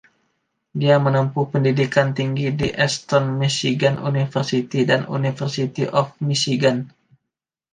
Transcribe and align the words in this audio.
Dia 0.81 0.95
menempuh 1.05 1.45
pendidikan 1.53 2.07
tinggi 2.17 2.47
di 2.59 2.67
Eastern 2.85 3.25
Michigan 3.41 3.95
University 4.11 4.81
dan 4.89 5.01
University 5.19 5.85
of 5.99 6.07
Michigan. 6.27 6.77